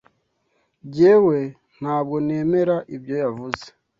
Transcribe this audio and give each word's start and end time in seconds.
Jyewe, 0.93 1.39
ntabwo 1.79 2.15
nemera 2.25 2.77
ibyo 2.95 3.15
yavuze. 3.23 3.65